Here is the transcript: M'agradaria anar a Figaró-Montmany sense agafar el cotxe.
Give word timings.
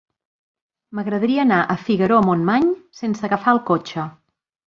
M'agradaria 0.99 1.43
anar 1.43 1.59
a 1.65 1.75
Figaró-Montmany 1.83 2.67
sense 3.03 3.27
agafar 3.29 3.57
el 3.59 3.63
cotxe. 3.71 4.09